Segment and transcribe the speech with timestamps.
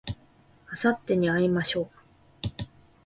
[0.71, 1.89] あさってに会いましょう